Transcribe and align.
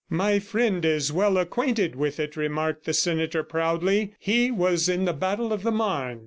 "My 0.09 0.39
friend 0.39 0.83
is 0.83 1.13
well 1.13 1.37
acquainted 1.37 1.95
with 1.95 2.19
it," 2.19 2.35
remarked 2.35 2.85
the 2.85 2.91
senator 2.93 3.43
proudly. 3.43 4.15
"He 4.17 4.49
was 4.49 4.89
in 4.89 5.05
the 5.05 5.13
battle 5.13 5.53
of 5.53 5.61
the 5.61 5.71
Marne." 5.71 6.19